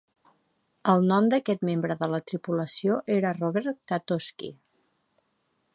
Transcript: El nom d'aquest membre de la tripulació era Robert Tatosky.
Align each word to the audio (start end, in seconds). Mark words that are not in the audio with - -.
El 0.93 1.03
nom 1.11 1.27
d'aquest 1.33 1.61
membre 1.69 1.97
de 1.99 2.09
la 2.15 2.21
tripulació 2.31 2.99
era 3.19 3.35
Robert 3.39 3.71
Tatosky. 3.93 4.51